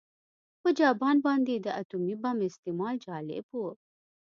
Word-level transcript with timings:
په 0.61 0.69
جاپان 0.79 1.15
باندې 1.25 1.55
د 1.57 1.67
اتومي 1.81 2.15
بم 2.21 2.37
استعمال 2.49 2.95
جالب 3.05 3.45
و 3.57 3.61